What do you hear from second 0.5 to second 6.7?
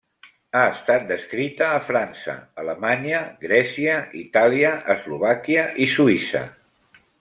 Ha estat descrita a França, Alemanya, Grècia, Itàlia, Eslovàquia i Suïssa.